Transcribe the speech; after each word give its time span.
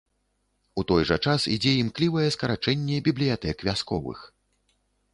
У 0.81 0.83
той 0.91 1.03
жа 1.09 1.17
час 1.25 1.41
ідзе 1.57 1.73
імклівае 1.83 2.25
скарачэнне 2.39 2.97
бібліятэк 3.11 3.57
вясковых. 3.71 4.19